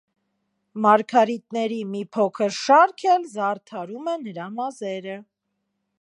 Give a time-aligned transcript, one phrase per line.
[0.85, 5.21] Մարգարիտների մի փոքր շարք էլ զարդարում է նրա մազերը։